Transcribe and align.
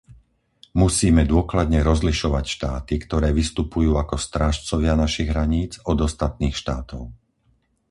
Musíme 0.83 1.23
dôkladne 1.33 1.79
rozlišovať 1.89 2.45
štáty, 2.55 2.93
ktoré 3.05 3.29
vystupujú 3.39 3.91
ako 4.03 4.15
strážcovia 4.27 4.93
našich 5.03 5.27
hraníc, 5.33 5.71
od 5.91 5.97
ostatných 6.09 6.55
štátov. 6.61 7.01